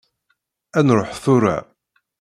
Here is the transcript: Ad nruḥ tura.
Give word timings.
Ad 0.77 0.83
nruḥ 0.87 1.11
tura. 1.23 1.57